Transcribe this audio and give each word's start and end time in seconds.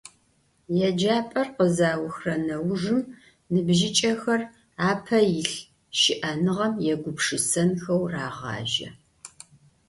Yêcap'er 0.77 1.47
khızauxre 1.55 2.35
neujjım 2.47 3.01
nıbjıç'exer 3.51 4.41
ape 4.89 5.19
yilh 5.31 5.55
şı'enıgem 5.99 6.73
yêgupşşısenxeu 6.85 8.03
rağaje. 8.11 8.89